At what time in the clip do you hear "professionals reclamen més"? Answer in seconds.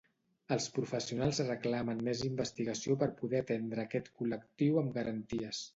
0.77-2.25